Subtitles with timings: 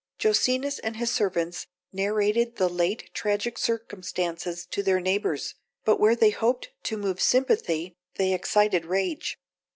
[0.17, 5.53] Jocenus and his servants narrated the late tragic circumstances to their neighbours,
[5.85, 9.37] but where they hoped to move sympathy they excited rage.